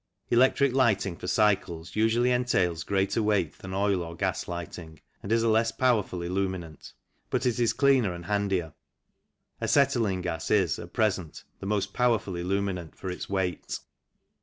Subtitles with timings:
[0.31, 5.43] Electric lighting for cycles usually entails greater weight than oil or gas lighting, and is
[5.43, 6.93] a less powerful illuminant;
[7.29, 8.73] but it is cleaner and handier.
[9.61, 13.77] Acetylene gas is, at present, the most powerful illuminant for its weight.